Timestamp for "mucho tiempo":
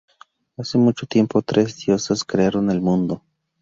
0.79-1.43